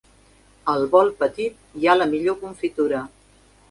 Al 0.73 0.85
bol 0.95 1.13
petit 1.21 1.79
hi 1.83 1.87
ha 1.93 1.99
la 2.01 2.11
millor 2.17 2.43
confitura. 2.45 3.09